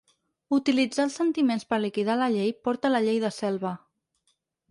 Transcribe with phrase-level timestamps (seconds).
[0.55, 3.77] Utilitzar els sentiments per liquidar la llei porta a la llei de selva